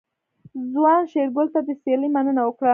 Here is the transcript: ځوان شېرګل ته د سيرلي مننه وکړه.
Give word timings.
ځوان 0.73 1.01
شېرګل 1.11 1.47
ته 1.53 1.59
د 1.67 1.69
سيرلي 1.81 2.09
مننه 2.15 2.41
وکړه. 2.45 2.69